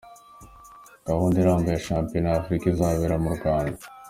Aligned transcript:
Gahunda 1.07 1.35
irambuye 1.39 1.73
ya 1.77 1.85
shampiyona 1.87 2.27
ya 2.29 2.37
Africa 2.41 2.65
izabera 2.69 3.15
mu 3.23 3.29
Rwanda. 3.37 3.81